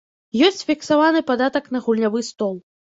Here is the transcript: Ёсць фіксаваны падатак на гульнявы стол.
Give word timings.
Ёсць 0.47 0.61
фіксаваны 0.69 1.23
падатак 1.29 1.71
на 1.77 1.85
гульнявы 1.87 2.29
стол. 2.35 2.63